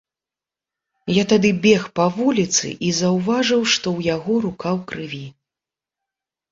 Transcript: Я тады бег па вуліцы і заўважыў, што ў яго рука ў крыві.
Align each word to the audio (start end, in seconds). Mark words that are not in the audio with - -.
Я 1.21 1.25
тады 1.33 1.51
бег 1.67 1.83
па 1.99 2.07
вуліцы 2.17 2.67
і 2.89 2.91
заўважыў, 3.03 3.61
што 3.75 3.87
ў 3.97 4.15
яго 4.17 4.33
рука 4.49 4.69
ў 4.77 4.79
крыві. 4.93 5.25